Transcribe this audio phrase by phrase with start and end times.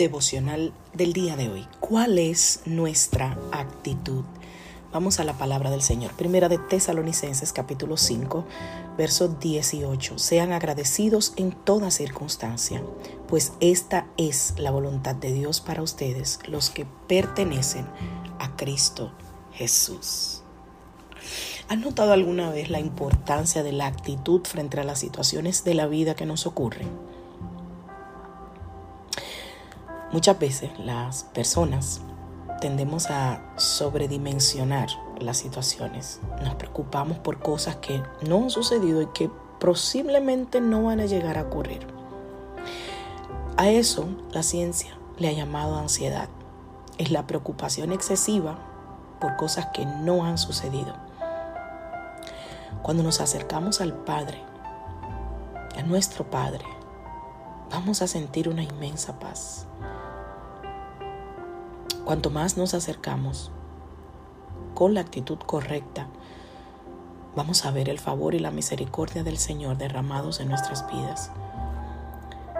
[0.00, 1.68] Devocional del día de hoy.
[1.78, 4.24] ¿Cuál es nuestra actitud?
[4.94, 6.12] Vamos a la palabra del Señor.
[6.12, 8.46] Primera de Tesalonicenses capítulo 5,
[8.96, 10.18] verso 18.
[10.18, 12.82] Sean agradecidos en toda circunstancia,
[13.28, 17.86] pues esta es la voluntad de Dios para ustedes, los que pertenecen
[18.38, 19.12] a Cristo
[19.52, 20.42] Jesús.
[21.68, 25.86] ¿Has notado alguna vez la importancia de la actitud frente a las situaciones de la
[25.86, 26.88] vida que nos ocurren?
[30.12, 32.00] Muchas veces las personas
[32.60, 34.88] tendemos a sobredimensionar
[35.20, 36.20] las situaciones.
[36.42, 41.38] Nos preocupamos por cosas que no han sucedido y que posiblemente no van a llegar
[41.38, 41.86] a ocurrir.
[43.56, 46.28] A eso la ciencia le ha llamado ansiedad.
[46.98, 48.58] Es la preocupación excesiva
[49.20, 50.94] por cosas que no han sucedido.
[52.82, 54.42] Cuando nos acercamos al Padre,
[55.78, 56.64] a nuestro Padre,
[57.70, 59.66] vamos a sentir una inmensa paz.
[62.10, 63.52] Cuanto más nos acercamos
[64.74, 66.08] con la actitud correcta,
[67.36, 71.30] vamos a ver el favor y la misericordia del Señor derramados en nuestras vidas.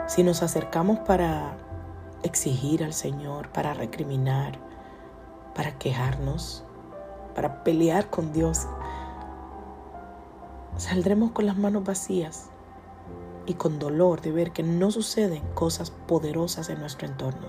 [0.06, 1.56] Si nos acercamos para
[2.22, 4.60] exigir al Señor, para recriminar,
[5.56, 6.62] para quejarnos,
[7.34, 8.68] para pelear con Dios,
[10.76, 12.50] saldremos con las manos vacías
[13.46, 17.48] y con dolor de ver que no suceden cosas poderosas en nuestro entorno.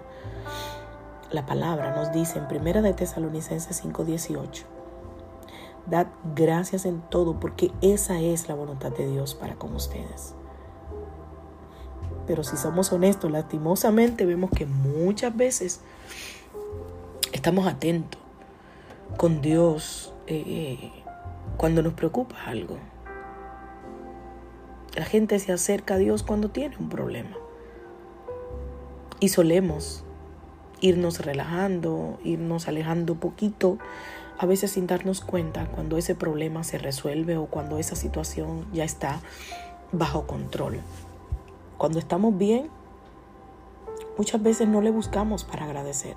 [1.31, 4.65] La palabra nos dice en Primera de Tesalonicenses 5:18,
[5.87, 10.35] Dad gracias en todo porque esa es la voluntad de Dios para con ustedes.
[12.27, 15.79] Pero si somos honestos, lastimosamente vemos que muchas veces
[17.31, 18.19] estamos atentos
[19.15, 20.91] con Dios eh,
[21.55, 22.77] cuando nos preocupa algo.
[24.95, 27.37] La gente se acerca a Dios cuando tiene un problema.
[29.21, 30.03] Y solemos
[30.81, 33.77] irnos relajando, irnos alejando poquito,
[34.37, 38.83] a veces sin darnos cuenta cuando ese problema se resuelve o cuando esa situación ya
[38.83, 39.21] está
[39.91, 40.79] bajo control.
[41.77, 42.69] Cuando estamos bien,
[44.17, 46.15] muchas veces no le buscamos para agradecer.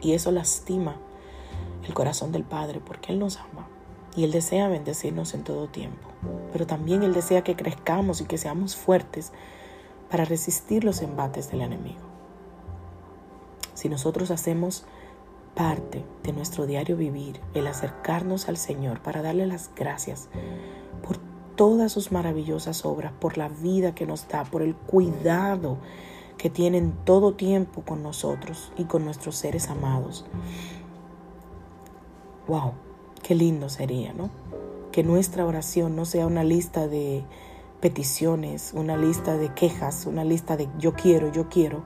[0.00, 0.96] Y eso lastima
[1.86, 3.68] el corazón del Padre porque Él nos ama
[4.16, 6.08] y Él desea bendecirnos en todo tiempo.
[6.52, 9.32] Pero también Él desea que crezcamos y que seamos fuertes
[10.10, 12.13] para resistir los embates del enemigo
[13.84, 14.86] si nosotros hacemos
[15.54, 20.30] parte de nuestro diario vivir, el acercarnos al Señor para darle las gracias
[21.06, 21.18] por
[21.54, 25.76] todas sus maravillosas obras, por la vida que nos da, por el cuidado
[26.38, 30.24] que tiene en todo tiempo con nosotros y con nuestros seres amados.
[32.48, 32.72] Wow,
[33.22, 34.30] qué lindo sería, ¿no?
[34.92, 37.22] Que nuestra oración no sea una lista de
[37.82, 41.84] peticiones, una lista de quejas, una lista de yo quiero, yo quiero,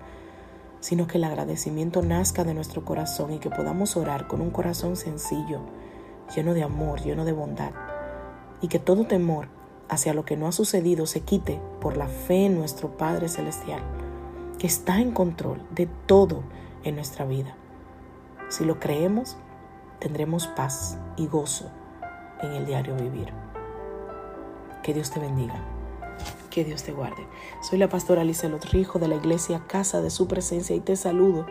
[0.80, 4.96] sino que el agradecimiento nazca de nuestro corazón y que podamos orar con un corazón
[4.96, 5.60] sencillo,
[6.34, 7.72] lleno de amor, lleno de bondad,
[8.60, 9.48] y que todo temor
[9.88, 13.80] hacia lo que no ha sucedido se quite por la fe en nuestro Padre Celestial,
[14.58, 16.42] que está en control de todo
[16.84, 17.54] en nuestra vida.
[18.48, 19.36] Si lo creemos,
[19.98, 21.70] tendremos paz y gozo
[22.42, 23.32] en el diario vivir.
[24.82, 25.77] Que Dios te bendiga.
[26.58, 27.25] Que Dios te guarde.
[27.60, 31.46] Soy la pastora Alicia Rijo de la iglesia Casa de Su Presencia y te saludo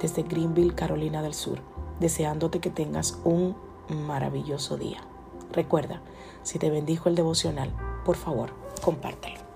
[0.00, 1.60] desde Greenville, Carolina del Sur,
[2.00, 3.54] deseándote que tengas un
[3.88, 4.98] maravilloso día.
[5.52, 6.02] Recuerda,
[6.42, 7.70] si te bendijo el devocional,
[8.04, 8.50] por favor,
[8.82, 9.47] compártelo.